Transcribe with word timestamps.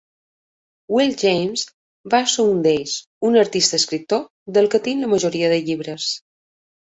Will 0.95 1.11
James 1.23 1.65
va 2.13 2.21
ser 2.35 2.45
un 2.53 2.63
d'ells, 2.67 2.95
un 3.29 3.37
artista-escriptor 3.41 4.25
del 4.57 4.71
que 4.75 4.83
tinc 4.89 5.05
la 5.07 5.11
majoria 5.15 5.51
de 5.55 5.63
llibres. 5.69 6.09